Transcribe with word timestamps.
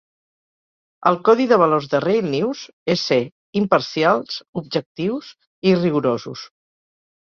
El 1.09 1.19
codi 1.29 1.45
de 1.51 1.59
valors 1.65 1.91
de 1.91 2.01
"Railnews" 2.07 2.65
és 2.95 3.05
ser 3.13 3.21
"imparcials, 3.63 4.43
objectius 4.67 5.33
i 5.75 5.81
rigorosos". 5.87 6.53